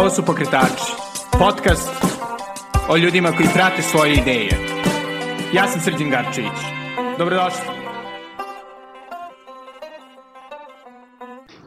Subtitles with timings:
[0.00, 0.92] Ovo su Pokretači,
[1.38, 1.90] podcast
[2.88, 4.50] o ljudima koji prate svoje ideje.
[5.54, 6.60] Ja sam Srđan Garčević.
[7.18, 7.60] Dobrodošli.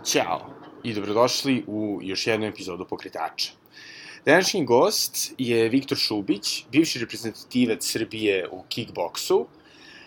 [0.05, 0.49] Ćao
[0.83, 3.51] i dobrodošli u još jednu epizodu Pokretača.
[4.25, 9.47] Današnji gost je Viktor Šubić, bivši reprezentativac Srbije u kickboksu,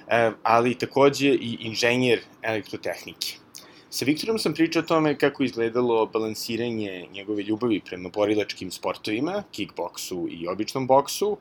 [0.09, 3.46] eh, ali takođe i inženjer elektrotehnike.
[3.91, 10.29] Sa Viktorom sam pričao o tome kako izgledalo balansiranje njegove ljubavi prema borilačkim sportovima, kickboksu
[10.31, 11.37] i običnom boksu,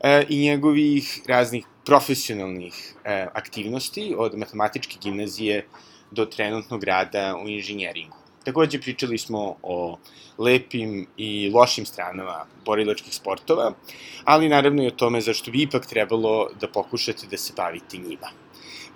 [0.00, 5.66] e, i njegovih raznih profesionalnih e, aktivnosti od matematičke gimnazije
[6.10, 8.16] do trenutnog rada u inženjeringu.
[8.44, 9.98] Takođe pričali smo o
[10.38, 13.72] lepim i lošim stranama borilačkih sportova,
[14.24, 18.43] ali naravno i o tome zašto bi ipak trebalo da pokušate da se bavite njima.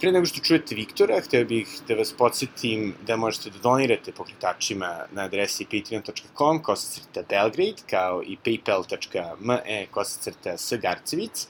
[0.01, 4.98] Pre nego što čujete Viktora, hteo bih da vas podsjetim da možete da donirate pokretačima
[5.12, 11.46] na adresi patreon.com kosacrta Belgrade, kao i paypal.me kosacrta sgarcevic,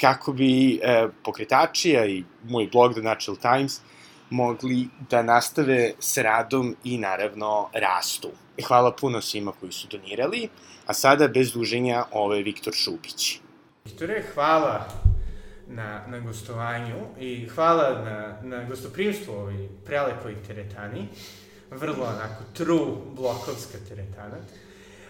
[0.00, 3.80] kako bi e, pokretači, a i moj blog The Natural Times,
[4.30, 8.28] mogli da nastave s radom i naravno rastu.
[8.66, 10.48] Hvala puno svima koji su donirali,
[10.86, 13.38] a sada bez duženja ovo je Viktor Šubić.
[13.84, 15.09] Viktore, hvala
[15.70, 21.08] na, na gostovanju i hvala na, na gostoprimstvu ovoj prelepoj teretani.
[21.70, 24.36] Vrlo onako true blokovska teretana.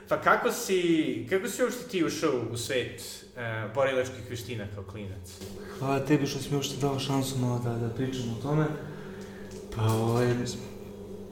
[0.09, 5.41] Pa kako si, kako si uopšte ti ušao u svet uh, borilačkih veština kao klinac?
[5.79, 8.67] Hvala tebi što si mi uopšte dao šansu malo da, da pričam o tome.
[9.77, 10.35] Pa, ovaj,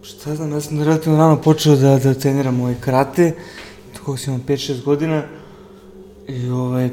[0.03, 3.35] šta znam, ja sam relativno rano počeo da, da treniram ovaj karate,
[3.97, 5.23] tako sam imam 5-6 godina.
[6.29, 6.91] I ovaj,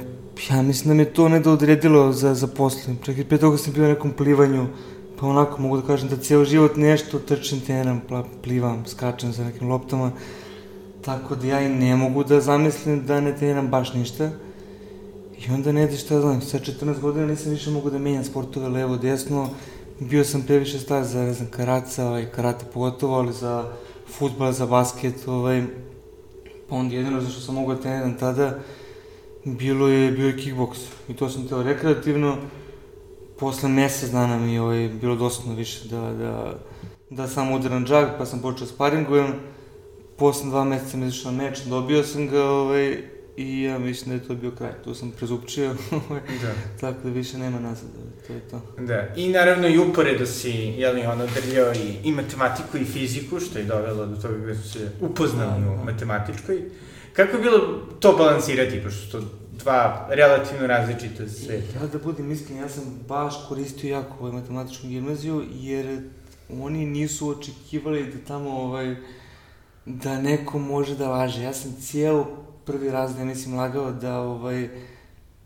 [0.49, 2.95] ja mislim da me to ne da odredilo za, za posle.
[3.03, 4.67] Čak i pre toga sam bio na nekom plivanju,
[5.19, 8.01] pa onako mogu da kažem da cijel život nešto trčim, treniram,
[8.43, 10.11] plivam, skačem sa nekim loptama.
[11.01, 14.29] Tako da ja i ne mogu da zamislim da ne treniram baš ništa.
[15.37, 18.69] I onda ne da šta znam, sa 14 godina nisam više mogu da menjam sportove
[18.69, 19.49] levo, desno.
[19.99, 23.71] Bio sam previše star za, ne znam, karaca, ovaj, karate pogotovo, ali za
[24.17, 25.63] futbol, za basket, ovaj,
[26.69, 28.59] pa onda jedino zašto sam mogu da treniram tada,
[29.45, 30.79] bilo je, bio je kickboks.
[31.09, 32.37] I to sam teo rekreativno.
[33.39, 36.53] Posle mesec dana mi je ovaj, bilo dosta više da, da,
[37.09, 39.33] da samo udaram džag, pa sam počeo sparingujem.
[40.17, 42.97] Posle dva meseca mi izašao meč, dobio sam ga ovaj,
[43.37, 44.71] i ja mislim da je to bio kraj.
[44.83, 45.75] Tu sam prezupčio,
[46.09, 46.53] ovaj, da.
[46.81, 47.89] tako da više nema nazad,
[48.27, 48.61] to je to.
[48.79, 53.59] Da, i naravno i uporedo si, jel, ono, drljao i, i matematiku i fiziku, što
[53.59, 55.81] je dovelo do toga gde se upoznali da, da.
[55.81, 56.61] u matematičkoj.
[57.15, 57.59] Kako je bilo
[57.99, 59.27] to balansirati, pošto su to
[59.63, 61.79] dva relativno različita sveta?
[61.79, 66.01] Ja da budem iskren, ja sam baš koristio jako ovaj matematičku gimnaziju, jer
[66.61, 68.95] oni nisu očekivali da tamo ovaj,
[69.85, 71.43] da neko može da laže.
[71.43, 72.27] Ja sam cijelo
[72.65, 74.69] prvi razred, ja mislim, lagao da ovaj,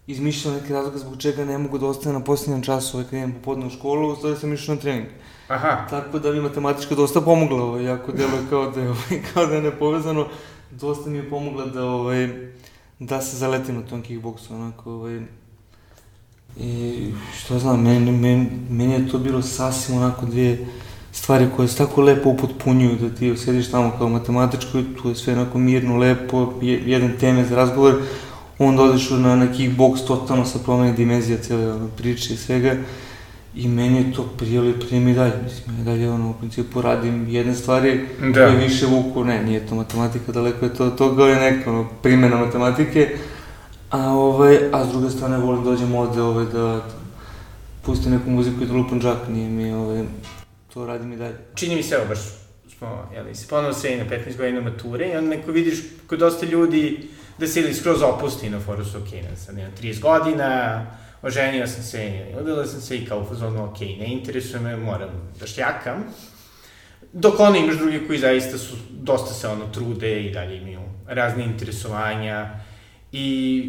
[0.08, 3.34] izmišljao neke razloga zbog čega ne mogu da ostane na posljednjem času ovaj, kad idem
[3.34, 5.06] popodne u školu, u sam išao na trening.
[5.48, 5.88] Aha.
[5.90, 9.56] Tako da mi matematička dosta pomogla, ovaj, jako deluje kao da je, ovaj, kao da
[9.56, 10.28] je nepovezano
[10.72, 12.50] dosta mi je pomogla da, ovaj,
[13.00, 15.22] da se zaletim na tom kickboksu, onako, ovaj,
[16.58, 20.68] i što znam, meni, meni, meni je to bilo sasvim onako dvije
[21.12, 25.16] stvari koje se tako lepo upotpunjuju, da ti sediš tamo kao matematičko i tu je
[25.16, 28.02] sve onako mirno, lepo, jedan teme za razgovor,
[28.60, 32.76] onda odeš na, na kickboks, totalno sa promeni dimenzija cele priče i svega,
[33.56, 35.34] I meni je to prijelo i prije mi dalje.
[35.44, 38.46] Mislim, ja dalje ono, u principu radim jedne stvari da.
[38.46, 41.88] koje više vuku, ne, nije to matematika, daleko je to od toga, je neka ono,
[42.04, 43.10] primjena matematike.
[43.90, 46.82] A, ovaj, a s druge strane volim da dođem ovde ovaj, da
[47.82, 50.04] pustim neku muziku i da lupam džak, nije mi, ovaj,
[50.74, 51.36] to radim i dalje.
[51.56, 52.20] Čini mi se, evo baš
[52.78, 56.46] smo, jeli, se ponovno sve na 15 godina mature i onda neko vidiš kod dosta
[56.46, 60.86] ljudi da se ili skroz opusti na foru su ok, ne znam, 30 godina,
[61.22, 65.10] oženio sam se, udala sam se i kao u fazonu, ok, ne interesuje me, moram
[65.40, 66.04] da šljakam.
[67.14, 71.44] Dok ono imaš drugi koji zaista su, dosta se ono trude i dalje imaju razne
[71.44, 72.60] interesovanja.
[73.12, 73.26] I,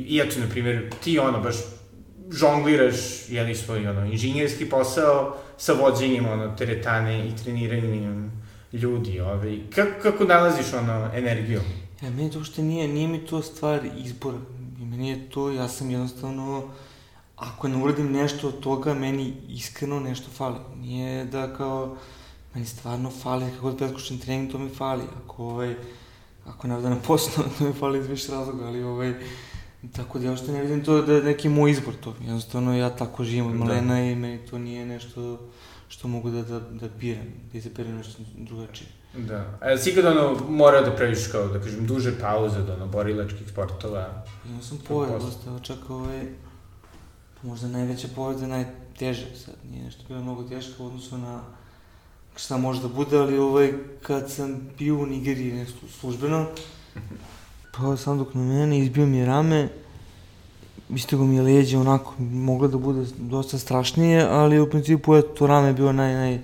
[0.08, 1.56] i eto, na primjer, ti ono baš
[2.32, 8.42] žongliraš, jeli, svoj ono, inženjerski posao sa vođenjem ono, teretane i treniranjem
[8.72, 9.58] ljudi, ovaj.
[9.74, 11.60] Kako, kako nalaziš ono, energiju?
[12.02, 14.38] Ja, meni to uopšte nije, nije mi to stvar izbora.
[14.78, 16.70] Meni je to, ja sam jednostavno
[17.40, 20.58] ako ne uradim nešto od toga, meni iskreno nešto fali.
[20.76, 21.96] Nije da kao,
[22.54, 25.02] meni stvarno fali, kako god preskočim trening, to mi fali.
[25.24, 25.74] Ako, ovaj,
[26.46, 29.14] ako ne na poslu, to mi fali iz više razloga, ali ovaj,
[29.96, 32.14] tako da ja što ne vidim to da je neki moj izbor to.
[32.20, 33.58] Jednostavno ja tako živim od da.
[33.58, 34.00] malena da.
[34.00, 35.38] i meni to nije nešto
[35.88, 38.88] što mogu da, da, da biram, da izaberem nešto drugačije.
[39.14, 39.58] Da.
[39.60, 42.86] A jel si ikad ono morao da praviš kao, da kažem, duže pauze od ono
[42.86, 44.24] borilačkih sportova?
[44.48, 46.26] Imao sam povrede, dosta, čak ovaj,
[47.42, 51.40] možda najveća povreda, najteža sad, nije nešto bilo mnogo teško u odnosu na
[52.36, 53.72] šta može da bude, ali ovaj,
[54.02, 56.46] kad sam bio u Nigeriji nešto službeno,
[57.76, 59.68] pao sam dok na mene, izbio mi je rame,
[60.90, 65.46] istigo mi je leđe, onako, moglo da bude dosta strašnije, ali u principu je to
[65.46, 66.40] rame bilo naj, naj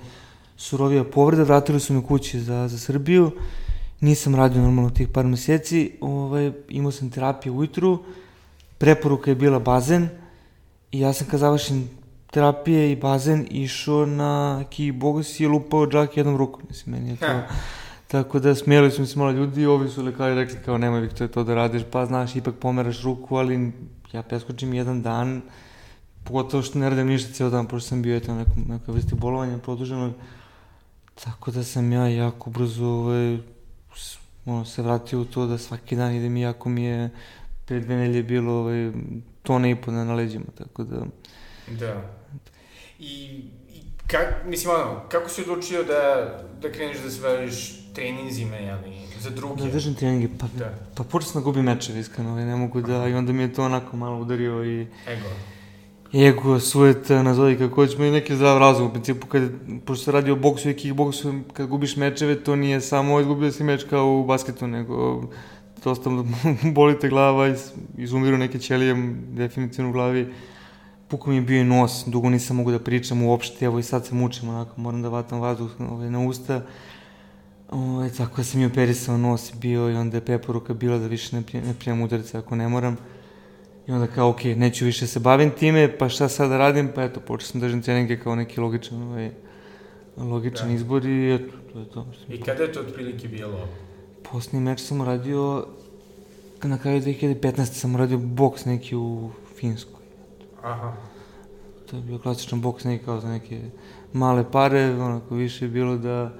[0.57, 3.31] surovija povreda, vratili su me kući za, za Srbiju,
[4.01, 7.99] nisam radio normalno tih par meseci, ovaj, imao sam terapiju ujutru,
[8.79, 10.09] preporuka je bila bazen,
[10.93, 11.91] i ja sam kad završim
[12.31, 17.43] terapije i bazen išao na kickbox i lupao džak jednom rukom, mislim, meni je to...
[18.07, 21.01] Tako da smijeli su mi se malo ljudi i ovi su lekari rekli kao nemoj
[21.01, 23.73] Viktor to da radiš, pa znaš, ipak pomeraš ruku, ali
[24.13, 25.43] ja preskočim jedan dan,
[26.25, 29.59] pogotovo što ne radim ništa ceo dan, pošto sam bio eto nekom, nekoj vrsti bolovanja
[29.59, 30.13] produženog,
[31.25, 33.39] tako da sam ja jako brzo ovaj,
[34.47, 37.11] ono, se vratio u to da svaki dan idem, iako mi je
[37.65, 38.93] pre dve nelje bilo ovaj,
[39.47, 41.07] tone i po na leđima, tako da...
[41.81, 42.03] Da.
[42.99, 48.57] I, i kak, mislim, ono, kako si odlučio da, da kreneš da se baviš treninzima,
[48.57, 49.63] jeli, za druge?
[49.63, 50.75] Da držim treninge, pa, da.
[50.95, 53.97] pa počeo sam gubim mečeve, iskreno, ne mogu da, i onda mi je to onako
[53.97, 54.87] malo udario i...
[55.07, 55.29] Ego.
[56.15, 59.43] Ego, sujet, nazovi kako ćemo i neki zdrav razum, u principu, kad,
[59.85, 63.65] pošto se radi o boksu i kickboksu, kad gubiš mečeve, to nije samo izgubio si
[63.65, 65.23] meč kao u basketu, nego
[65.85, 66.11] dosta
[66.75, 68.95] boli te glava, iz, izumiru neke ćelije
[69.29, 70.33] definitivno u glavi.
[71.09, 74.07] Puko mi je bio i nos, dugo nisam mogu da pričam uopšte, evo i sad
[74.07, 76.63] se mučim, onako, moram da vatam vazduh ovaj, na usta.
[77.71, 81.37] Ovaj, tako da sam i operisao nos bio i onda je preporuka bila da više
[81.37, 82.97] ne, ne prijemam udarce ako ne moram.
[83.87, 87.03] I onda kao, ok, neću više se bavim time, pa šta sad da radim, pa
[87.03, 89.31] eto, počeo sam da držim treninge kao neki logičan, ovaj,
[90.17, 90.75] logičan da.
[90.75, 92.07] izbor i eto, to je to.
[92.29, 93.69] I kada je to otprilike bilo?
[94.33, 95.67] Poslednji meč sam uradio,
[96.63, 97.65] na kraju 2015.
[97.65, 100.05] sam uradio boks neki u Finskoj.
[100.63, 100.93] Aha.
[101.91, 103.61] To je bio klasičan boks neki kao za neke
[104.13, 106.33] male pare, onako više je bilo da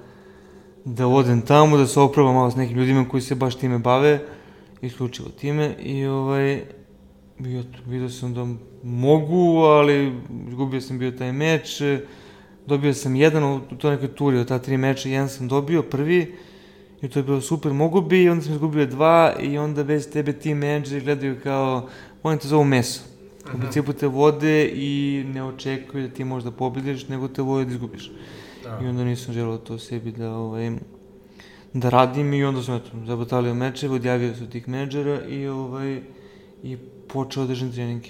[0.95, 4.19] da odem tamo, da se oprobam malo s nekim ljudima koji se baš time bave,
[4.81, 6.63] isključivo time, i ovaj,
[7.39, 8.47] bio, vidio sam da
[8.83, 10.13] mogu, ali
[10.47, 11.81] izgubio sam bio taj meč,
[12.65, 16.35] dobio sam jedan u toj nekoj turi od ta tri meča, jedan sam dobio, prvi,
[17.01, 20.09] i to je bilo super, mogu bi, i onda sam izgubio dva, i onda već
[20.09, 21.89] tebe ti menadžeri gledaju kao,
[22.23, 23.01] oni te zovu meso.
[23.45, 23.59] U mhm.
[23.59, 28.11] principu te vode i ne očekuju da ti možda pobediš, nego te vode da izgubiš.
[28.63, 28.79] Da.
[28.83, 30.71] I onda nisam želeo to sebi da, ovaj,
[31.73, 36.01] da radim i onda sam eto, zabatalio mečeve, odjavio se od tih menadžera i, ovaj,
[36.63, 36.77] i
[37.07, 38.09] počeo da držim treninge.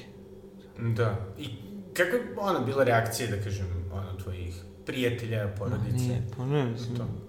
[0.96, 1.26] Da.
[1.40, 1.48] I
[1.94, 4.56] kako je ona bila reakcija, da kažem, ono, tvojih
[4.86, 5.92] prijatelja, porodice?
[5.92, 7.27] Ma nije, pa ne, mislim, to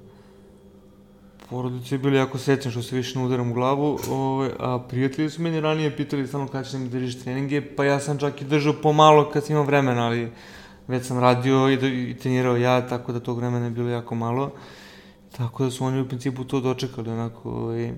[1.50, 5.30] porodice je bili jako srećni što se više ne udaram u glavu, ove, a prijatelji
[5.30, 8.42] su meni ranije pitali stalno kada će da mi držiš treninge, pa ja sam čak
[8.42, 10.32] i držao pomalo kad sam imao vremena, ali
[10.88, 11.74] već sam radio i,
[12.10, 14.50] i trenirao ja, tako da tog vremena je bilo jako malo.
[15.36, 17.92] Tako da su oni u principu to dočekali onako ovaj,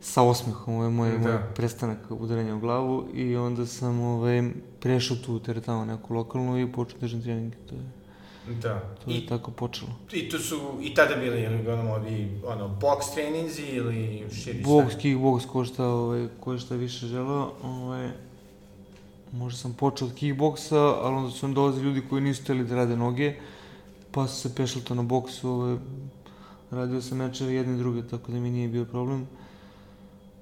[0.00, 1.18] sa osmehom, ovaj moj, da.
[1.18, 4.50] moj prestanak udaranja u glavu i onda sam ovaj,
[4.80, 7.56] prešao tu teretanu neku lokalnu i počeo držati treninge.
[7.68, 7.97] To je
[8.54, 8.80] Da.
[9.04, 9.90] To je I, tako počelo.
[10.12, 14.96] I to su i tada bili, ili uglavnom ovi, ono, box treninzi ili širi Box,
[15.02, 18.08] kickbox, ko šta, ovaj, ko šta više želeo, ovaj,
[19.32, 22.74] možda sam počeo od kickboksa, ali onda su nam dolaze ljudi koji nisu hteli da
[22.74, 23.34] rade noge,
[24.10, 25.76] pa su se pešali to na boksu, ovaj,
[26.70, 29.28] radio sam mečeve jedne i druge, tako da mi nije bio problem.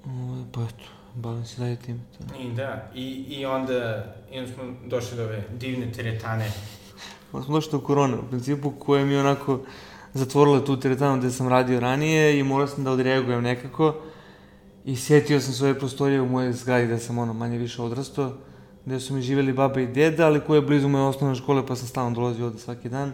[0.05, 0.83] Ovaj, pa eto,
[1.15, 2.01] bavim se dalje tim.
[2.17, 2.41] To.
[2.41, 6.51] I da, i, i onda, i onda smo došli do ove divne teretane
[7.31, 9.59] onda smo došli do korona, u principu, koja mi onako
[10.13, 13.95] zatvorila tu teretanu gde sam radio ranije i morao sam da odreagujem nekako.
[14.85, 18.33] I sjetio sam svoje prostorije u moje zgradi gde sam ono manje više odrastao,
[18.85, 21.75] gde su mi živeli baba i deda, ali koja je blizu moje osnovne škole pa
[21.75, 23.13] sam stalno dolazio ovde svaki dan.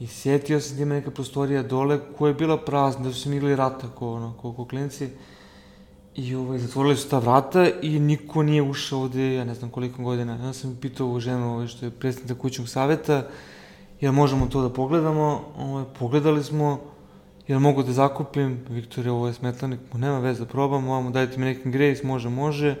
[0.00, 3.28] I sjetio sam da ima neka prostorija dole koja je bila prazna, da su se
[3.28, 5.08] mi igrali rata ko, ono, ko, ko klinci.
[6.14, 10.02] I ovaj, zatvorili su ta vrata i niko nije ušao ovde, ja ne znam koliko
[10.02, 10.36] godina.
[10.36, 13.26] Ja sam pitao ovu ženu ovaj, što je predstavnica kućnog saveta,
[14.00, 15.44] jel možemo to da pogledamo.
[15.58, 16.80] Ovaj, pogledali smo,
[17.48, 21.44] jel mogu da zakupim, Viktor je ovo je smetlanik, nema veze, probam, ovamo dajte mi
[21.44, 22.76] neki grejs, može, može.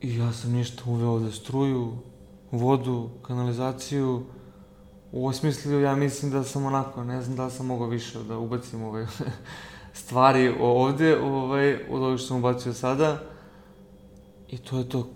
[0.00, 1.92] I ja sam ništa uveo ovde struju,
[2.50, 4.22] vodu, kanalizaciju,
[5.12, 9.06] osmislio, ja mislim da sam onako, ne znam da sam mogao više da ubacim ovaj
[9.94, 13.22] stvari ovde ovaj, od ovih što sam ubacio sada.
[14.50, 15.08] I to je to.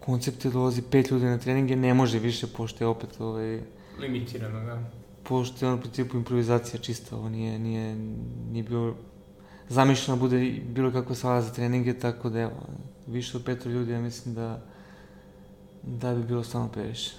[0.00, 3.60] Koncept je dolazi pet ljudi na treninge, ne može više, pošto je opet ovaj...
[3.98, 4.82] Limitirano, da.
[5.22, 7.96] pošto je ono u principu improvizacija čista, ovo nije, nije,
[8.50, 8.94] nije bio
[9.68, 12.66] zamišljeno da bude bilo kakva sala za treninge, tako da evo,
[13.06, 14.60] više od petro ljudi, ja mislim da
[15.82, 17.14] da bi bilo stvarno previše.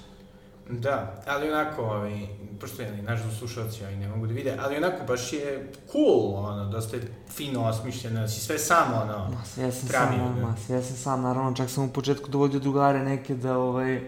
[0.70, 2.28] Da, ali onako, ovaj,
[2.60, 6.66] pošto je, nažalost, slušalci ovaj, ne mogu da vide, ali onako baš je cool, ono,
[6.66, 10.36] dosta je fino osmišljeno, da si sve sam, ono, Ma, sve ja sam pravio, sam,
[10.36, 10.42] da.
[10.42, 14.02] ma, sve ja sam sam, naravno, čak sam u početku dovodio drugare neke da, ovaj,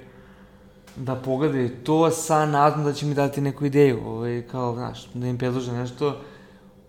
[0.96, 5.28] da pogledaju to sa nadom da će mi dati neku ideju, ovaj, kao, znaš, da
[5.28, 6.18] im predlože nešto,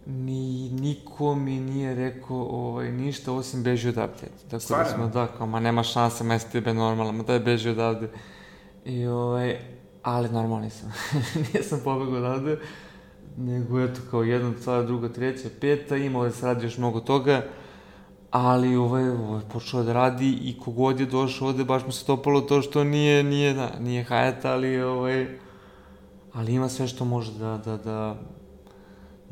[0.07, 4.29] ni, niko mi nije rekao ovaj, ništa osim beži odavde.
[4.51, 4.85] Tako Stvarno?
[4.85, 8.09] da smo, da, kao, ma nema šanse, ma jesi tebe normalno, ma daj beži odavde.
[8.85, 9.59] I ovaj,
[10.03, 10.93] ali normalno nisam.
[11.55, 12.59] nisam pobegao odavde,
[13.37, 17.45] nego eto kao jedna stvar, druga, treća, peta, ima ovde se radi još mnogo toga,
[18.31, 22.41] ali ovaj, ovaj počeo da radi i kogod je došao ovde, baš mu se topalo
[22.41, 25.39] to što nije, nije, da, nije hajat, ali ovaj,
[26.33, 28.17] ali ima sve što može da, da, da,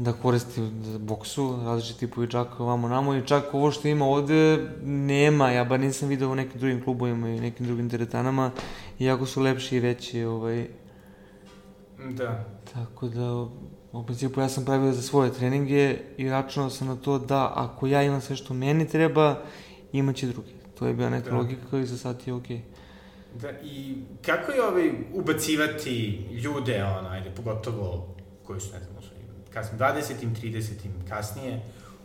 [0.00, 4.69] da koristi za boksu, različiti tipovi džaka ovamo namo i čak ovo što ima ovde
[4.83, 8.50] nema, ja bar nisam video u nekim drugim klubovima i nekim drugim teretanama,
[8.99, 10.69] iako su lepši i veći, ovaj,
[12.11, 12.45] Da.
[12.75, 13.33] tako da
[13.92, 17.87] u principu ja sam pravio za svoje treninge i računao sam na to da ako
[17.87, 19.42] ja imam sve što meni treba,
[19.92, 20.52] imaće drugi.
[20.78, 21.37] To je bila neka Da.
[21.37, 22.61] logika i za sad je okej.
[23.40, 28.07] Da, i kako je ovaj ubacivati ljude, ono, ajde, pogotovo
[28.45, 29.00] koji su, ne znam,
[29.54, 30.14] kasnim 20.
[30.42, 30.73] 30.
[31.09, 31.61] kasnije,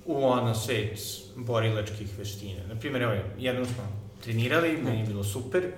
[0.06, 1.00] u ono svet
[1.36, 2.62] borilačkih veština.
[2.70, 3.84] Naprimjer, evo, jednom smo
[4.24, 5.72] trenirali, meni je bilo super,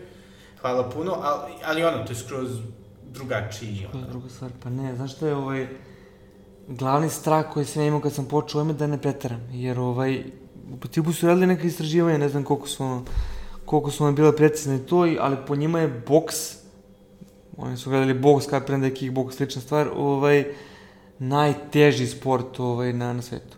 [0.61, 2.59] hvala puno, ali, ali ono, to je skroz
[3.13, 4.07] drugačiji, ono.
[4.07, 4.51] druga stvar.
[4.63, 5.67] Pa ne, znaš šta je ovaj...
[6.67, 9.41] Glavni strah koji sam ja imao kad sam počeo ovome da ne preteram.
[9.51, 10.23] Jer ovaj...
[10.73, 13.03] U principu su radili neke istraživanja, ne znam koliko su ono...
[13.65, 16.55] Koliko su ono bile precizne i to, ali po njima je boks...
[17.57, 20.53] Oni su gledali boks, kada prenda je kickboks, slična stvar, ovaj...
[21.19, 23.57] Najteži sport ovaj, na, na svetu.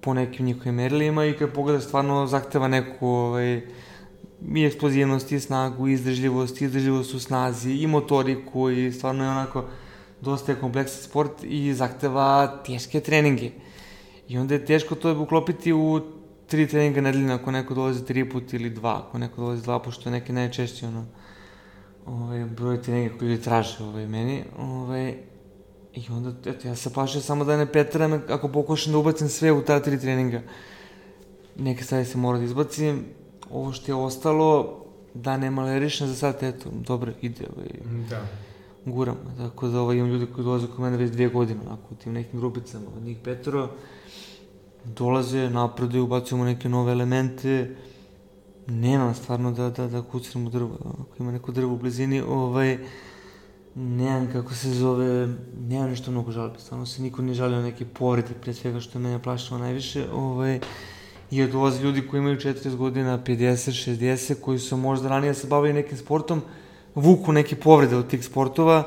[0.00, 3.60] Po nekim njihovim merilima i kad pogledaš stvarno zahteva neku ovaj,
[4.54, 9.64] i eksplozivnost, i snagu, i izdržljivost, izdržljivost u snazi, i motoriku, i stvarno je onako
[10.20, 13.50] dosta je kompleksan sport i zahteva teške treninge.
[14.28, 16.00] I onda je teško to uklopiti u
[16.46, 20.08] tri treninga nedeljno ako neko dolazi tri put ili dva, ako neko dolazi dva, pošto
[20.08, 21.04] je neki najčešći ono,
[22.06, 24.44] ovaj, broj treninga koji ljudi traže ovaj, meni.
[24.58, 25.05] Ovaj,
[25.96, 29.52] I onda, eto, ja se plašio samo da ne preteram ako pokušam da ubacim sve
[29.52, 30.42] u ta tri treninga.
[31.56, 33.04] Neke stvari se mora da izbacim,
[33.50, 34.82] ovo što je ostalo,
[35.14, 37.68] da ne malerišem za sad, eto, dobro, ide, ovaj,
[38.10, 38.26] Da.
[38.84, 39.16] guram.
[39.38, 42.12] Tako da ovaj, imam ljudi koji dolaze kod mene već dvije godine, onako, u tim
[42.12, 43.70] nekim grupicama, od njih petoro,
[44.84, 47.76] dolaze, napreduju, ubacujemo neke nove elemente,
[48.66, 52.78] nemam stvarno da, da, da kucnem u drvo, ako ima neko drvo u blizini, ovaj,
[53.76, 55.28] nemam kako se zove,
[55.68, 59.02] nemam nešto mnogo žalbi, stvarno se niko ne žalio neke povrede, pre svega što je
[59.02, 60.60] mene plašilo najviše, ovaj,
[61.30, 65.74] i dolaze ljudi koji imaju 40 godina, 50, 60, koji su možda ranije se bavili
[65.74, 66.42] nekim sportom,
[66.94, 68.84] vuku neke povrede od tih sportova,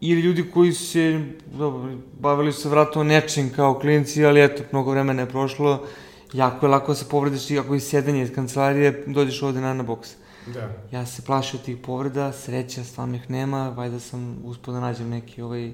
[0.00, 1.24] ili ljudi koji se,
[1.58, 5.86] dobro, bavili se vratno nečim kao klinci, ali eto, mnogo vremena je prošlo,
[6.32, 9.74] jako je lako da se povrediš i ako iz sjedenja iz kancelarije dođeš ovde na,
[9.74, 10.14] na boks.
[10.54, 10.68] Da.
[10.92, 15.42] Ja se plašio tih povreda, sreća, stvarno ih nema, valjda sam uspio da nađem neki,
[15.42, 15.72] ovaj,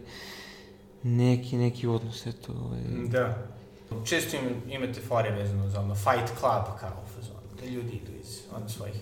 [1.03, 3.39] neki, neki odnos, eto, ovaj, Da.
[4.05, 8.13] Često im, imate fore vezano za ono fight club kao u fazonu, da ljudi idu
[8.21, 8.95] iz ono svojih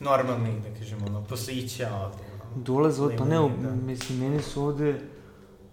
[0.00, 2.18] normalnih, da kažemo, ono, poslića ovde.
[2.34, 2.62] Ono.
[2.62, 3.70] Dolaze od, pa ne, da.
[3.74, 5.00] mislim, meni su ovde,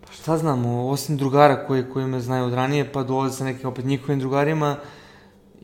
[0.06, 3.70] pa šta znam, osim drugara koji, koji me znaju od ranije, pa dolaze sa nekim
[3.70, 4.78] opet njihovim drugarima,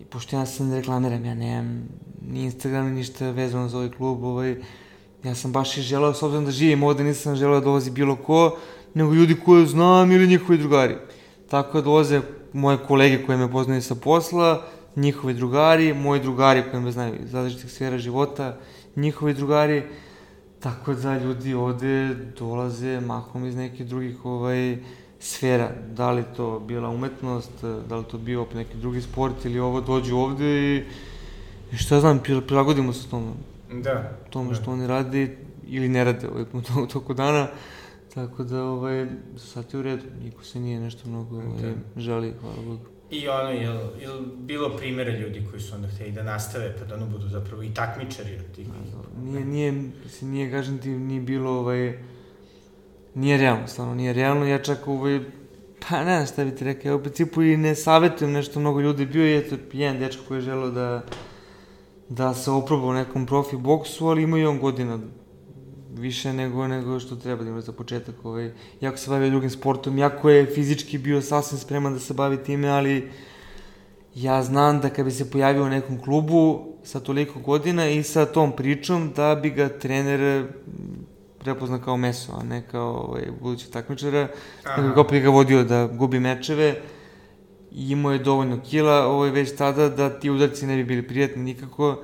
[0.01, 1.84] i pošto ja se ne reklamiram, ja nemam
[2.27, 4.55] ni Instagram, ni ništa vezano za ovaj klub, ovaj,
[5.24, 8.15] ja sam baš i želeo, s obzirom da živim ovde, nisam želeo da dolazi bilo
[8.15, 8.58] ko,
[8.93, 10.96] nego ljudi koje znam ili njihovi drugari.
[11.50, 12.22] Tako da dolaze
[12.53, 14.63] moje kolege koje me poznaju sa posla,
[14.96, 18.58] njihovi drugari, moji drugari koji me znaju iz različitih sfera života,
[18.96, 19.84] njihovi drugari,
[20.62, 24.77] Tako da ljudi ovde dolaze mahom iz nekih drugih ovaj,
[25.21, 25.71] sfera.
[25.87, 27.51] Da li to bila umetnost,
[27.89, 30.83] da li to bio opet neki drugi sport ili ovo dođu ovde i,
[31.71, 33.31] i šta znam, pril- prilagodimo se tome,
[33.73, 34.17] Da.
[34.29, 34.55] tome da.
[34.55, 35.37] što oni rade
[35.67, 37.47] ili ne rade ovaj, u to- u toku dana.
[38.13, 42.55] Tako da, ovaj, sad je u redu, niko se nije nešto mnogo ovaj, žali, hvala
[42.57, 42.85] Bogu.
[43.11, 43.69] I ono, je
[44.09, 47.63] li bilo primjera ljudi koji su onda hteli da nastave, pa da ono budu zapravo
[47.63, 48.67] i takmičari od tih?
[49.23, 51.97] Nije, nije, mislim, nije, kažem ti, nije bilo, ovaj,
[53.15, 55.19] nije realno, stvarno, nije realno, ja čak, ovaj,
[55.79, 58.81] pa ne znam šta bi ti rekao, ja u principu i ne savjetujem nešto mnogo
[58.81, 61.03] ljudi, bio je eto, jedan dečko koji je želeo da,
[62.09, 64.99] da se oproba u nekom profi boksu, ali imao i on godina
[65.95, 68.25] više nego, nego što treba da ima za početak.
[68.25, 68.51] Ovaj,
[68.81, 72.67] jako se bavio drugim sportom, jako je fizički bio sasvim spreman da se bavi time,
[72.67, 73.11] ali
[74.15, 78.25] ja znam da kad bi se pojavio u nekom klubu sa toliko godina i sa
[78.25, 80.47] tom pričom, da bi ga trener
[81.43, 84.27] prepozna kao meso, a ne kao ovaj, budući takmičara,
[84.75, 86.81] da bi ga opet ga vodio da gubi mečeve,
[87.71, 91.98] imao je dovoljno kila ovaj, već tada da ti udarci ne bi bili prijatni nikako,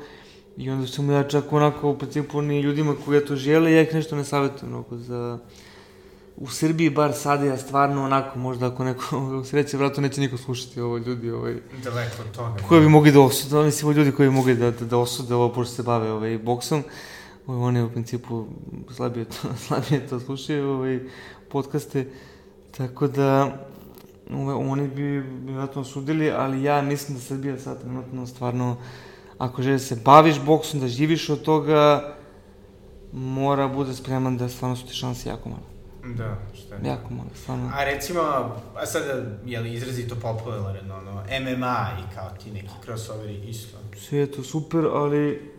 [0.57, 3.81] I onda sam ja čak onako, u principu, ni ljudima koji ja to žele, ja
[3.81, 5.39] ih nešto ne savjetujem onako za...
[6.37, 10.37] U Srbiji, bar sada, ja stvarno onako, možda ako neko u sreće vratu neće niko
[10.37, 11.55] slušati ovo ljudi, ovaj...
[11.83, 12.55] Daleko od toga.
[12.67, 15.53] Koji bi mogli da osude, su ljudi koji bi mogli da, da, da osude ovo,
[15.53, 16.83] pošto se bave ovaj, boksom.
[17.47, 18.45] Oni u principu
[18.91, 20.99] slabije to, slabije to slušaju, ovaj,
[21.49, 22.07] podcaste.
[22.77, 23.57] Tako da,
[24.33, 25.01] ovaj, oni bi
[25.45, 28.77] vjerojatno osudili, ali ja mislim da Srbija sad trenutno stvarno
[29.37, 32.13] ako želi da se baviš boksom, da živiš od toga,
[33.13, 35.63] mora bude spreman da stvarno su ti šanse jako malo.
[36.15, 36.81] Da, šta je?
[36.89, 37.71] Jako malo, stvarno.
[37.73, 38.21] A recimo,
[38.75, 43.77] a sada, je li izrazito popularno, ono, MMA i kao ti neki crossoveri isto?
[43.97, 45.51] Sve je to super, ali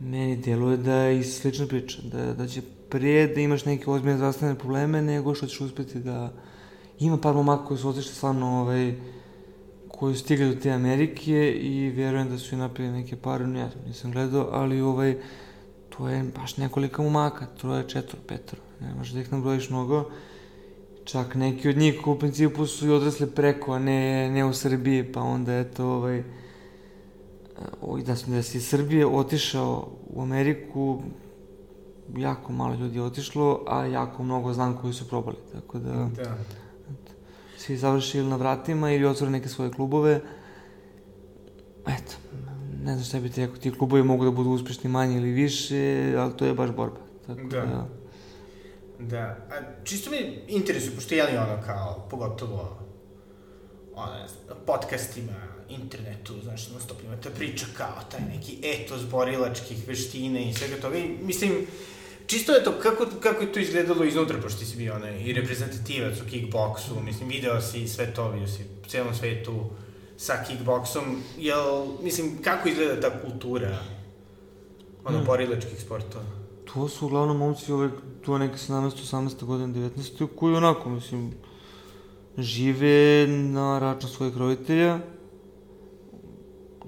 [0.00, 4.54] meni deluje da je slična priča, da, da će prije da imaš neke ozbiljne zdravstvene
[4.54, 6.32] probleme nego što ćeš uspeti da...
[6.98, 8.94] Ima par momaka koji su otišli stvarno ovaj,
[9.88, 13.68] koji su stigli do te Amerike i vjerujem da su i napili neke pare, ne
[13.68, 15.16] znam, nisam gledao, ali ovaj,
[15.88, 20.10] to je baš nekolika momaka, troje, četvr, petro, ne možeš da ih nabrojiš mnogo.
[21.04, 25.12] Čak neki od njih u principu su i odrasli preko, a ne, ne u Srbiji,
[25.12, 26.24] pa onda eto, ovaj,
[28.06, 31.02] da, da si iz Srbije otišao u Ameriku,
[32.16, 36.08] jako malo ljudi je otišlo, a jako mnogo znam koji su probali, tako da...
[36.16, 36.36] Da
[37.66, 40.20] svi završi ili na vratima ili otvore neke svoje klubove.
[41.86, 42.12] Eto,
[42.84, 46.14] ne znam šta bi ti rekao, ti klubovi mogu da budu uspešni manje ili više,
[46.18, 47.00] ali to je baš borba.
[47.26, 47.60] Tako da.
[47.60, 47.88] da
[48.98, 50.16] Da, a čisto me
[50.48, 52.78] interesuje, pošto je li ono kao, pogotovo,
[53.94, 55.32] ono, ne znam, podcastima,
[55.68, 60.76] internetu, znaš, non stop ima ta priča kao taj neki etos borilačkih veštine i svega
[60.82, 61.66] toga i mislim,
[62.26, 66.20] čisto je to, kako, kako je to izgledalo iznutra, pošto si bio onaj i reprezentativac
[66.20, 69.64] u kickboksu, mislim, video si sve to, vidio si u celom svetu
[70.16, 73.78] sa kickboksom, jel, mislim, kako izgleda ta kultura,
[75.04, 75.26] ono, hmm.
[75.26, 76.24] borilačkih sportova?
[76.74, 77.90] To su uglavnom momci ove,
[78.24, 81.32] tu neke 17, 18 godina, 19, koji onako, mislim,
[82.38, 84.98] žive na račun svojih roditelja,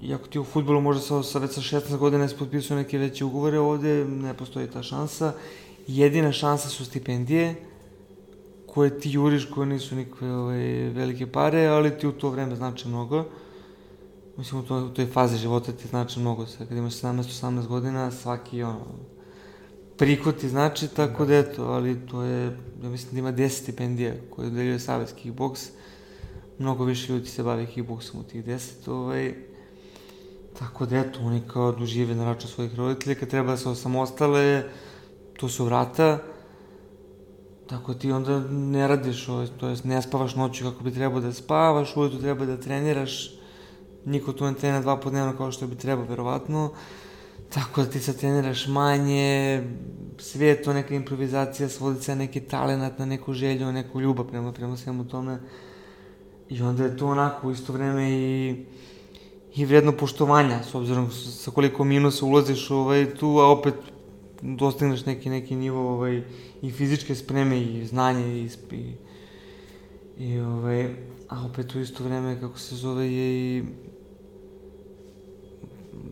[0.01, 3.25] iako ti u futbolu možda sa, sa već sa 16 godina se potpisuju neke veće
[3.25, 5.33] ugovore, ovde ne postoji ta šansa.
[5.87, 7.55] Jedina šansa su stipendije,
[8.65, 12.87] koje ti juriš, koje nisu nikakve ovaj, velike pare, ali ti u to vreme znači
[12.87, 13.25] mnogo.
[14.37, 16.45] Mislim, u, to, u toj fazi života ti znači mnogo.
[16.45, 18.85] Sve, kad imaš 17-18 godina, svaki ono,
[19.97, 24.13] prihod ti znači, tako da eto, ali to je, ja mislim da ima 10 stipendija
[24.29, 25.69] koje dodeljuje Savez Kickbox.
[26.59, 29.48] Mnogo više ljudi se bavi kickboksom u tih 10, ovaj,
[30.59, 34.63] Tako da eto, oni kao dožive na račun svojih roditelja, kad treba da se osamostale,
[35.37, 36.17] to su vrata,
[37.67, 39.25] tako ti onda ne radiš,
[39.59, 43.31] to jest ne spavaš noću kako bi trebao da spavaš, ujutru treba da treniraš,
[44.05, 46.71] niko tu ne trenira dva po dnevno kao što bi trebao, verovatno,
[47.49, 49.63] tako da ti sad treniraš manje,
[50.17, 54.01] sve je to neka improvizacija, svodi se na neki talenat, na neku želju, na neku
[54.01, 55.39] ljubav prema, prema svemu tome,
[56.49, 58.65] i onda je to onako u isto vreme i
[59.55, 63.73] i vredno poštovanja, s obzirom sa koliko minusa ulaziš ovaj, tu, a opet
[64.41, 66.23] dostigneš neki, neki nivo ovaj,
[66.61, 68.93] i fizičke spreme i znanje i, i,
[70.17, 70.89] i ovaj,
[71.29, 73.63] a opet u isto vreme, kako se zove, je i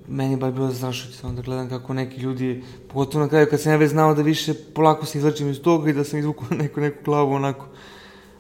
[0.08, 3.62] meni je bar bilo zastrašujuće samo da gledam kako neki ljudi, pogotovo na kraju kad
[3.62, 6.48] sam ja već znao da više polako se izlačim iz toga i da sam izvukao
[6.62, 7.66] neku, neku glavu onako,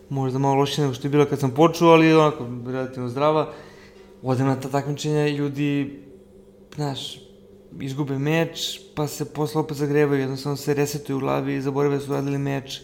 [0.10, 3.54] možda malo lošije nego što je bila kad sam počeo, ali onako relativno zdrava
[4.24, 6.00] odem na ta takmičenja i ljudi,
[6.76, 7.20] znaš,
[7.80, 12.12] izgube meč, pa se posle opet zagrevaju, jednostavno se resetuju u glavi i zaborave su
[12.12, 12.82] radili meč.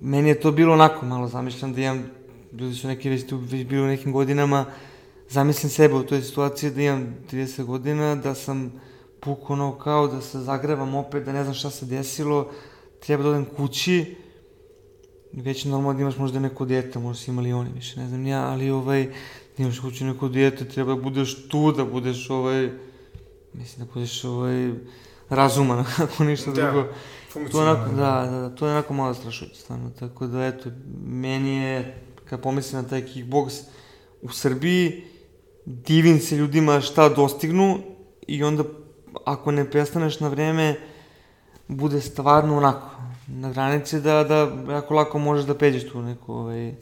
[0.00, 2.04] Meni je to bilo onako malo, zamišljam da imam,
[2.52, 4.64] ljudi su neki već tu već bili u nekim godinama,
[5.28, 8.72] zamislim sebe u toj situaciji da imam 30 godina, da sam
[9.20, 12.50] pukao ono kao, da se zagrevam opet, da ne znam šta se desilo,
[13.00, 14.16] treba da odem kući,
[15.32, 18.46] već normalno da imaš možda neko dete, možda si imali oni više, ne znam ja,
[18.46, 19.12] ali ovaj,
[19.58, 22.70] imaš kuću neko dijete, treba da budeš tu, da budeš ovaj,
[23.52, 24.72] mislim da budeš ovaj,
[25.28, 26.88] razuman, ako ništa da, drugo.
[27.52, 30.70] To onako, da, da, da, to je onako malo strašujuće, stvarno, tako da, eto,
[31.04, 33.54] meni je, kad pomislim na taj kickboks
[34.22, 35.04] u Srbiji,
[35.64, 37.78] divim se ljudima šta dostignu
[38.26, 38.64] i onda,
[39.24, 40.74] ako ne prestaneš na vreme,
[41.68, 42.90] bude stvarno onako,
[43.26, 46.74] na granici da, da jako lako možeš da peđeš tu neku, ovaj,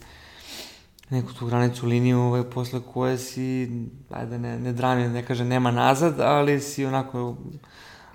[1.11, 3.69] neku tu granicu liniju ovaj, posle koje si,
[4.09, 7.35] ajde ne, ne drami, ne kaže nema nazad, ali si onako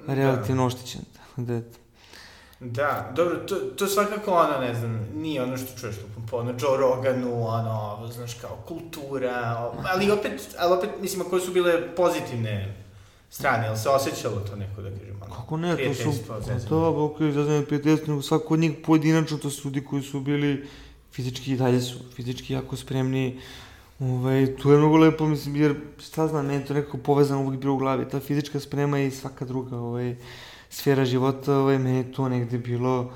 [0.07, 0.67] relativno da.
[0.67, 1.01] oštećen.
[1.37, 1.61] Da.
[2.61, 5.97] Da, dobro, to, to svakako ono, ne znam, nije ono što čuješ
[6.31, 11.53] po ono Joe Roganu, ono, znaš, kao kultura, ali opet, ali opet, mislim, koje su
[11.53, 12.75] bile pozitivne
[13.31, 16.13] strane, ali se osjećalo to neko, da kažem, ono, Kako ne, to su,
[16.71, 20.69] da, ok, zazvanje prijateljstvo, nego svako od njih pojedinačno, to su ljudi koji su bili
[21.13, 23.41] fizički i dalje su, fizički jako spremni,
[24.01, 27.75] Ovaj, tu je mnogo lepo, mislim, jer šta znam, meni to nekako povezano uvijek bilo
[27.75, 30.17] u glavi, ta fizička sprema i svaka druga, ovaj,
[30.71, 33.13] sfera života, ovaj, meni to negde bilo,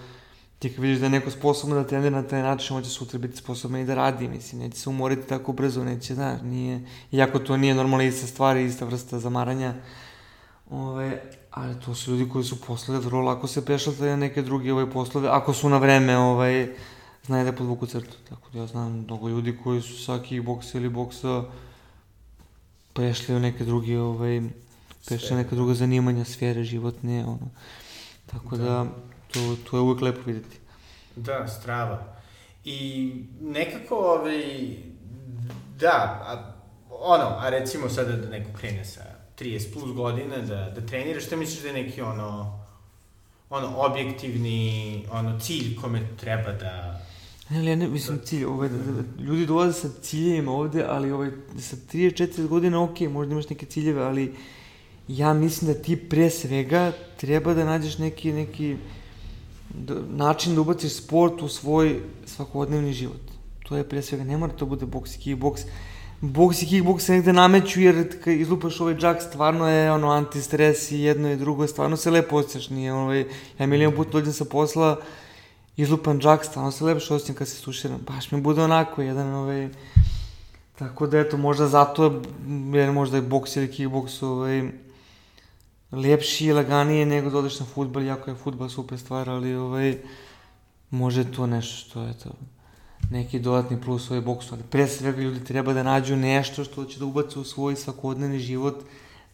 [0.59, 3.18] ti kad vidiš da je neko sposobno da trenira na taj način, on će sutra
[3.18, 6.81] biti sposoban i da radi, mislim, neće se umoriti tako brzo, neće, znaš, nije,
[7.12, 9.74] iako to nije normalna ista stvar ista vrsta zamaranja,
[10.70, 14.72] ove, ali to su ljudi koji su poslove vrlo lako se prešlataju na neke druge
[14.72, 16.68] ove poslove, ako su na vreme, ovaj,
[17.31, 20.88] znaju da podvuku crtu, tako da ja znam mnogo ljudi koji su svaki boksa ili
[20.88, 21.45] boksa
[22.93, 24.40] prešli u neke druge, ovaj,
[25.07, 27.51] prešli neka druga zanimanja, sfere životne, ono,
[28.27, 28.87] tako da, da
[29.33, 30.57] to, to je uvek lepo videti.
[31.16, 32.16] Da, strava.
[32.64, 34.77] I nekako, ovaj,
[35.79, 36.53] da, a,
[36.90, 39.05] ono, a recimo sada da neko krene sa
[39.38, 42.61] 30 plus godina da, da treniraš, šta misliš da je neki ono,
[43.51, 46.89] ono, objektivni, ono, cilj kome treba da...
[47.51, 51.11] Ne, ali ja ne, mislim, cilj, ovaj, da, da, ljudi dolaze sa ciljevima ovde, ali
[51.11, 54.35] ovaj, sa 30-40 godina, ok, možda imaš neke ciljeve, ali
[55.09, 58.77] ja mislim da ti pre svega treba da nađeš neki, neki
[59.75, 63.21] da, način da ubaciš sport u svoj svakodnevni život.
[63.69, 65.63] To je pre svega, ne mora to bude boks i kickboks.
[66.21, 70.91] Boks i kickboks se negde nameću jer kad izlupaš ovaj džak stvarno je ono antistres
[70.91, 73.25] i jedno i drugo, stvarno se lepo osjećaš, nije ovaj,
[73.59, 75.01] ja milijon puta dođem sa posla,
[75.81, 79.69] izlupan džak, stvarno se lepo osjećam kad se suširam, baš mi bude onako jedan ovaj,
[80.79, 82.23] tako da eto, možda zato,
[82.73, 84.71] jer možda je boks ili kickboks ovaj,
[85.93, 89.99] lepši i laganije nego da odeš na futbol, jako je futbol super stvar, ali ovaj,
[90.90, 92.31] može to nešto što je to
[93.11, 96.99] neki dodatni plus ovaj boksu, ali pre svega ljudi treba da nađu nešto što će
[96.99, 98.85] da ubace u svoj svakodnevni život,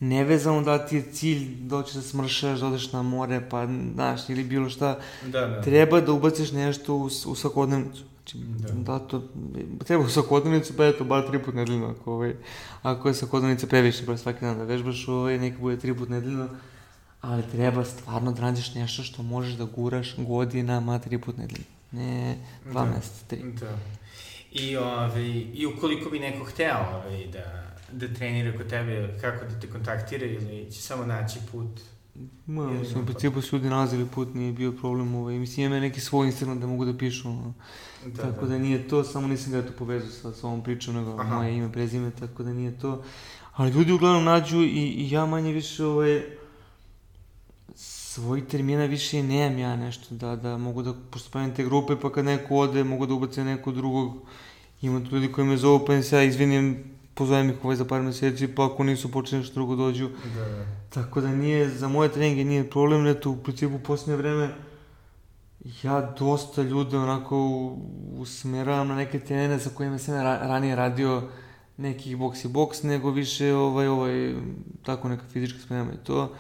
[0.01, 4.29] nevezano da ti je cilj da hoćeš da smršaš, da odeš na more, pa, znaš,
[4.29, 5.63] ili bilo šta, da, da.
[5.63, 8.03] treba da ubaciš nešto u, u svakodnevnicu.
[8.17, 8.73] Znači, da.
[8.73, 9.23] da to,
[9.85, 12.35] treba u svakodnevnicu, pa eto, bar tri put nedeljno, ako, ovaj,
[12.83, 16.49] ako je svakodnevnica previše, pa svaki dan da vežbaš, ovaj, neka bude tri put nedeljno,
[17.21, 22.37] ali treba stvarno da nađeš nešto što možeš da guraš godinama tri put nedeljno, ne
[22.65, 22.91] dva da.
[22.91, 23.39] meseca, tri.
[23.61, 23.79] Da.
[24.53, 29.61] I, ovaj, I ukoliko bi neko hteo ovaj, da, da trenira kod tebe, kako da
[29.61, 31.81] te kontaktira ili će samo naći put?
[32.47, 36.01] Ma, mislim, u principu su ljudi nalazili put, nije bio problem, ovaj, mislim, ima neki
[36.01, 37.55] svoj Instagram da mogu da pišu, ono,
[38.07, 38.53] da, tako da.
[38.53, 41.35] da nije to, samo nisam ga to povezao sa, sa ovom pričom, nego Aha.
[41.35, 43.03] moje ime, prezime, tako da nije to,
[43.53, 46.23] ali ljudi uglavnom nađu i, i ja manje više, ovaj,
[48.17, 52.25] svojih termina više nemam ja nešto, da, da mogu da, pošto te grupe, pa kad
[52.25, 54.15] neko ode, mogu da ubace neko drugog,
[54.83, 57.85] ima tu ljudi koji me zovu, pa im se ja izvinim, pozovem ih ovaj za
[57.85, 60.09] par meseci, pa ako nisu počeli nešto drugo dođu.
[60.37, 60.67] Da, da.
[60.91, 64.51] Tako da nije, za moje treninge nije problem, ne to u principu u posljednje vreme
[65.83, 67.37] ja dosta ljude onako
[68.19, 71.23] usmeravam na neke terene sa kojima sam ra ranije radio
[71.77, 74.35] nekih boks i boks, nego više ovaj, ovaj,
[74.83, 76.35] tako neka fizička sprema i to.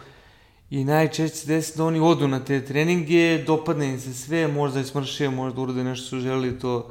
[0.71, 4.81] I najčešće se desi da oni odu na te treninge, dopadne im se sve, možda
[4.81, 6.91] i smršije, možda urade nešto su želeli, to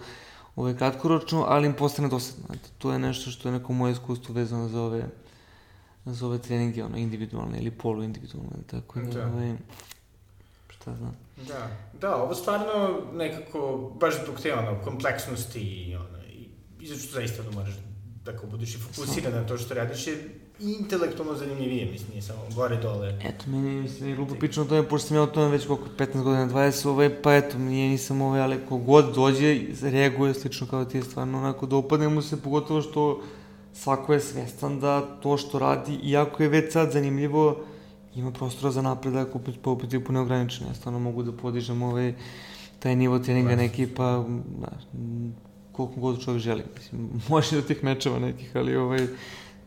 [0.55, 2.45] ovaj, kratkoročno, ali im postane dosadno.
[2.53, 5.05] Eto, to je nešto što je neko moje iskustvo vezano za ove,
[6.05, 9.27] za ove treninge, ono, individualne ili poluindividualne, tako da, da.
[9.27, 9.55] ovaj,
[10.69, 11.17] šta znam.
[11.47, 11.69] Da,
[12.01, 17.13] da, ovo stvarno nekako, baš zbog te, ono, kompleksnosti i, ono, i, i zato što
[17.13, 17.73] zaista ono moraš
[18.25, 22.39] da ako budeš i fokusiran na to što radiš, je intelektualno zanimljivije, mislim, nije samo
[22.55, 23.19] gore, dole.
[23.23, 25.87] Eto, meni mislim, je glupo pično o tome, pošto sam ja o tome već koliko
[25.97, 30.85] 15 godina, 20, ovaj, pa eto, nije nisam ovaj, ali kogod dođe, reaguje slično kao
[30.85, 33.21] ti je stvarno onako, dopadne mu se, pogotovo što
[33.73, 37.57] svako je svestan da to što radi, iako je već sad zanimljivo,
[38.15, 42.13] ima prostora za napredak, opet po principu neograničeno, ja stvarno mogu da podižem ovaj,
[42.79, 44.23] taj nivo treninga neki, pa,
[44.61, 44.67] da,
[45.71, 49.07] koliko god čovjek želi, mislim, može do tih mečeva nekih, ali ovaj,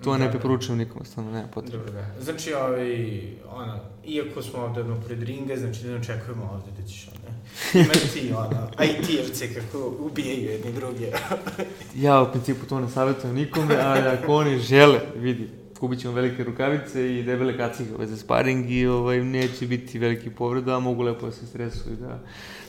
[0.04, 1.76] To da, ne preporučujem nikom, stvarno nema potrebe.
[1.76, 2.22] Dobro, da.
[2.24, 7.08] Znači, ovaj, ono, iako smo ovde ono, pred ringa, znači ne očekujemo ovde da ćeš
[7.08, 7.34] ono,
[7.84, 11.12] imati ono, IT-evce kako ubijaju jedni druge.
[11.94, 15.48] ja u principu to ne savjetujem nikome, ali ako oni žele, vidi,
[15.80, 20.30] kupit ćemo velike rukavice i debele kacige ovaj, za sparing i ovaj, neće biti veliki
[20.30, 22.18] povreda, a mogu lepo da se stresuju da,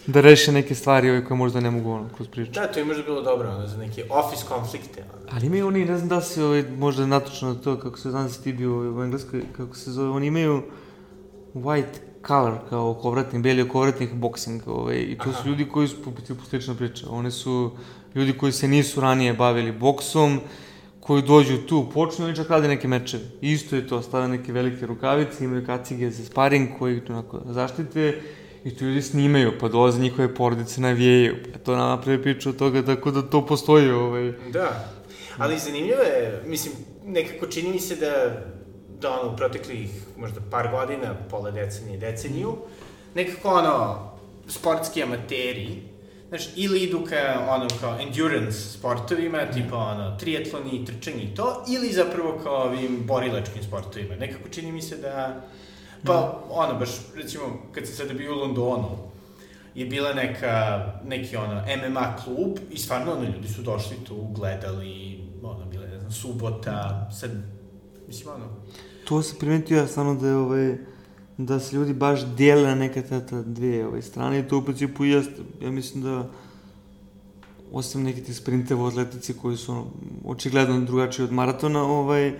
[0.07, 2.51] da reše neke stvari ovaj, koje možda ne mogu ono kroz priču.
[2.51, 5.03] Da, to je možda bilo dobro, ono, za neke office konflikte.
[5.13, 5.29] Ono.
[5.31, 8.23] Ali imaju oni, ne znam da si ovaj, možda natočno na to, kako se znam
[8.23, 10.63] da si ti bio ovaj, u Engleskoj, kako se zove, oni imaju
[11.53, 15.41] white color, kao okovratni, beli okovratnik boxing, ovaj, i to Aha.
[15.41, 17.71] su ljudi koji su, po principu, slična priča, oni su
[18.15, 20.39] ljudi koji se nisu ranije bavili boksom,
[21.09, 23.23] koji dođu tu, počnu oni čak rade neke mečeve.
[23.41, 28.21] Isto je to, stave neke velike rukavice, imaju kacige za sparing koji ih onako zaštite
[28.63, 31.35] i tu ljudi snimaju, pa dolaze njihove porodice navijaju.
[31.53, 33.89] Pa to nama napravi priču od toga, tako da to postoji.
[33.89, 34.33] Ovaj.
[34.53, 34.93] Da,
[35.37, 36.73] ali zanimljivo je, mislim,
[37.05, 38.45] nekako čini mi se da,
[38.99, 42.55] da ono, u proteklih možda par godina, pola decenije, deceniju,
[43.15, 43.97] nekako ono,
[44.47, 45.88] sportski amateri,
[46.29, 51.93] znaš, ili idu ka, ono, kao endurance sportovima, tipa, ono, triatloni, trčanje i to, ili
[51.93, 54.15] zapravo kao ovim borilačkim sportovima.
[54.15, 55.41] Nekako čini mi se da,
[56.05, 58.97] pa, ono, baš, recimo, kad sam sada bio u Londonu,
[59.75, 65.19] je bila neka, neki ono, MMA klub i stvarno ono, ljudi su došli tu, gledali,
[65.43, 67.31] ono, bila je, ne znam, subota, sad,
[68.07, 68.45] mislim, ono,
[69.09, 70.77] To se primetio ja stvarno da je ovaj,
[71.39, 74.61] da se ljudi baš dijele na neka ta, ta dvije ovaj, strane i to u
[74.61, 75.11] principu i.
[75.61, 76.29] Ja mislim da
[77.71, 79.85] osim neki ti sprinteva u atletici koji su ono,
[80.25, 82.33] očigledno drugačiji od maratona, ovaj, e,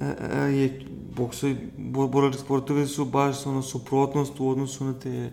[0.00, 5.32] e, je boksovi, bo, borilački sportovi su baš ono suprotnost u odnosu na te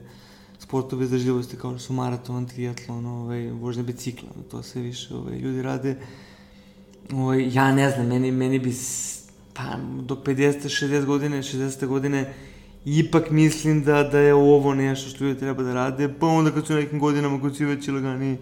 [0.59, 5.61] sportove izdržljivosti kao što su maraton, triatlon, ovaj, vožnja bicikla, to sve više ovaj, ljudi
[5.61, 5.97] rade.
[7.13, 8.75] Ovaj, ja ne znam, meni, meni bi
[9.53, 9.63] pa
[10.01, 12.33] do 50, 60 godine, 60 godine
[12.87, 16.67] ipak mislim da, da je ovo nešto što ljudi treba da rade, pa onda kad
[16.67, 18.37] su nekim godinama, kad su već i lagani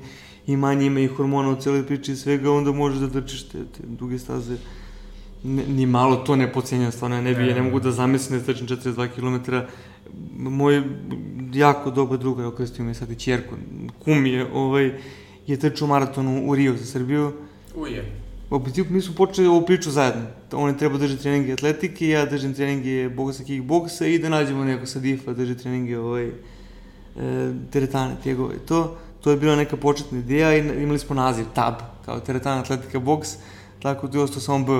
[0.47, 3.57] i manje ima i hormona u celoj priči i svega, onda možeš da trčiš te,
[3.57, 4.57] te duge staze.
[5.43, 8.39] Ne, ni malo to ne pocenjam, stvarno ja ne bi, ja ne mogu da zamislim
[8.39, 9.55] da trčim 42 km.
[10.37, 10.83] Moj
[11.53, 13.55] jako dobar druga, evo krstio mi je sad i čerku,
[14.03, 14.91] kum je, ovaj,
[15.47, 17.31] je trčao maraton u Rio za Srbiju,
[17.75, 18.24] uje.
[18.49, 20.21] U principu mi smo počeli ovu priču zajedno.
[20.51, 24.99] Oni treba drži treninge atletike, ja držim treninge boksa, kickboksa i da nađemo neko sa
[24.99, 26.31] difa drži treninge ovaj, e,
[27.71, 28.57] teretane, tjegove.
[28.65, 31.73] To, to je bila neka početna ideja i imali smo naziv TAB,
[32.05, 33.29] kao teretana atletika boks,
[33.81, 34.71] tako da je ostao samo B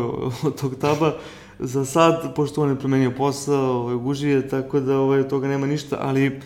[0.47, 1.15] od tog taba.
[1.59, 5.97] Za sad, pošto on je promenio posao, ovaj, gužije, tako da ovaj, toga nema ništa,
[6.01, 6.41] ali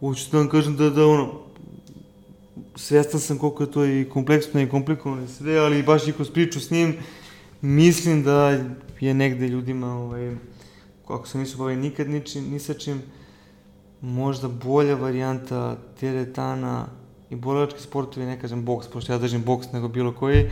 [0.00, 1.32] hoću da vam kažem da, da ono,
[2.76, 6.30] svjestan sam koliko je to i kompleksno i komplikovano i sve, ali baš i kroz
[6.30, 6.96] priču s njim,
[7.60, 8.58] mislim da
[9.00, 10.36] je negde ljudima, ovaj,
[11.08, 13.02] ako se nisu bavili nikad ničim, ni sa čim,
[14.00, 16.86] možda bolja varijanta teretana
[17.30, 20.50] i borilački sportovi, ne kažem boks, pošto ja držim boks nego bilo koji,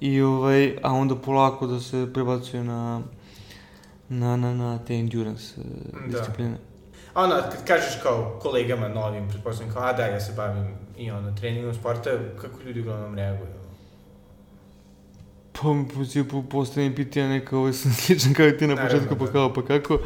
[0.00, 3.02] i ovaj, a onda polako da se prebacuje na,
[4.08, 5.64] na, na, na te endurance eh,
[6.08, 6.18] Da.
[6.18, 6.56] discipline.
[7.18, 10.66] A ono, kad kažeš kao kolegama novim, pretpostavljam kao, a da, ja se bavim
[10.98, 13.48] i ono, treningom sporta, kako ljudi uglavnom reaguju?
[15.52, 19.16] Pa, u principu, postavim pitanja neka, ovo sam sličan kao i ti na Naravno, početku,
[19.18, 19.32] pa da.
[19.32, 19.98] kao, pa kako?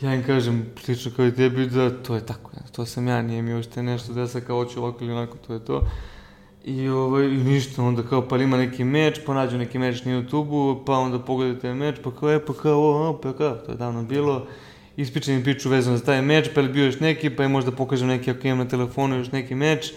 [0.00, 3.22] Ja im kažem, slično kao i tebi, da to je tako, ja, to sam ja,
[3.22, 5.82] nije mi uopšte nešto da sad kao hoću ovako ili onako, to je to.
[6.64, 10.12] I, ovaj, i ništa, onda kao, pa ima neki meč, pa nađu neki meč na
[10.12, 13.72] YouTube-u, pa onda pogledaju taj meč, pa kao, e, pa kao, o, pa kao, to
[13.72, 14.46] je davno bilo.
[14.96, 17.50] Ispričam im priču vezano za taj meč, pa je li bio još neki, pa im
[17.50, 19.92] možda pokažem neki, ako imam na telefonu još neki meč.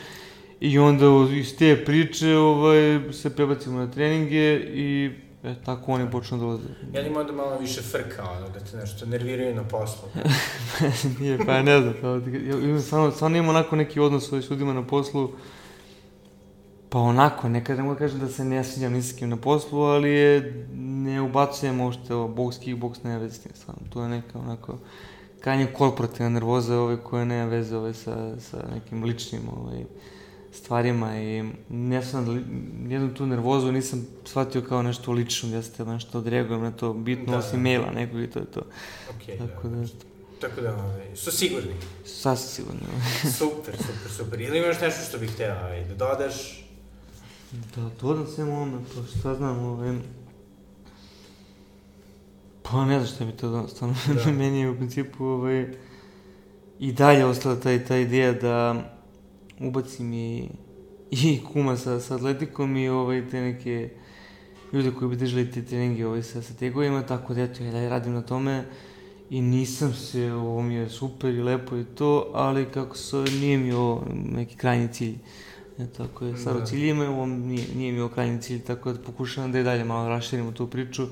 [0.59, 5.11] I onda iz te priče ovaj, se prebacimo na treninge i
[5.43, 6.67] e, tako oni počnu da dolaze.
[6.93, 10.09] Je li ima onda malo više frka, ono, da te nešto nerviraju na poslu?
[11.19, 11.93] Nije, pa ja ne znam,
[12.33, 15.31] ja, imam, stvarno, stvarno imam onako neki odnos ovaj, s ljudima na poslu,
[16.89, 19.37] pa onako, ne kažem, mogu da kažem da se ne sviđam ni s kim na
[19.37, 20.67] poslu, ali je,
[21.03, 24.77] ne ubacujem uopšte ovo, boks, kickboks, nema veze s tim, stvarno, to je neka onako,
[25.39, 29.83] krajnje korporativna nervoza ovaj, koja nema veze ovaj, sa, sa nekim ličnim ovaj,
[30.51, 32.45] stvarima i ne sam,
[32.89, 37.31] jednu tu nervozu nisam shvatio kao nešto lično, ja se nešto odreagujem na to, bitno
[37.33, 37.37] Da.
[37.37, 38.61] osim maila nekog i to je to.
[39.15, 39.77] Okej, Tako da.
[39.77, 39.87] da,
[40.41, 41.73] Tako da, ovaj, su sigurni.
[42.05, 42.87] sasvim sigurno.
[43.39, 44.41] Super, super, super.
[44.41, 46.63] Ili imaš nešto što bih hteo ovaj, da dodaš?
[47.75, 49.95] Da, dodam svemu ovome, pa šta znam, ovaj...
[52.71, 54.31] Pa ne znam šta bi to dodam, stvarno, Da.
[54.39, 55.67] meni je u principu, ovaj...
[56.79, 58.83] I dalje ostala taj, ta ideja da
[59.59, 60.49] ubacim i,
[61.11, 63.89] i kuma sa, sa atletikom i ovaj, te neke
[64.73, 67.89] ljude koji bi držali te treninge ovaj, sa, sa tegovima, tako da eto, ja dalje
[67.89, 68.63] radim na tome
[69.29, 73.57] i nisam se, ovo mi je super i lepo i to, ali kako se, nije
[73.57, 75.15] mi ovo neki krajnji cilj.
[75.79, 76.65] E, tako je, staro Da.
[76.65, 79.83] cilj ima, ovo nije, nije mi ovo krajnji cilj, tako da pokušavam da i dalje
[79.83, 81.07] malo raširimo tu priču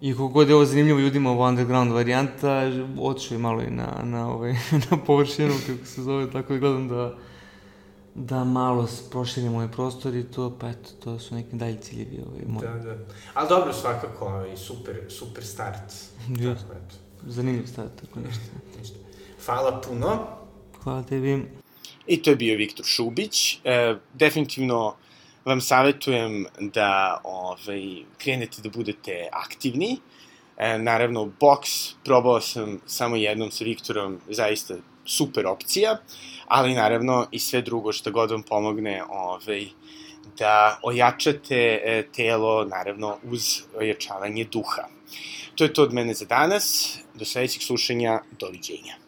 [0.00, 2.62] I kogod je ovo zanimljivo ljudima, ovo underground varijanta,
[3.00, 4.52] otišao je malo i na, na, ovaj,
[4.90, 7.14] na površinu, kako se zove, tako da gledam da,
[8.14, 12.42] da malo proširim ovaj prostor i to, pa eto, to su neki dalji ciljevi ovaj,
[12.46, 12.68] moji.
[12.68, 12.96] Da, da.
[13.34, 15.92] Ali dobro, svakako, ovaj, super, super start.
[16.28, 16.54] Ja.
[16.54, 16.94] Tako, eto.
[17.26, 18.44] Zanimljiv start, tako ništa.
[18.80, 18.96] Ništa.
[19.46, 20.26] Hvala puno.
[20.82, 21.44] Hvala tebi.
[22.06, 23.60] I to je bio Viktor Šubić.
[23.64, 24.94] E, definitivno
[25.44, 27.82] vam savjetujem da ovaj,
[28.18, 29.98] krenete da budete aktivni.
[30.56, 34.74] E, naravno, boks probao sam samo jednom sa Viktorom, zaista
[35.04, 35.96] super opcija,
[36.46, 39.66] ali naravno i sve drugo što god vam pomogne ovaj,
[40.38, 44.88] da ojačate e, telo, naravno, uz ojačavanje duha.
[45.54, 46.98] To je to od mene za danas.
[47.14, 48.20] Do sledećeg slušanja.
[48.38, 48.94] Doviđenja.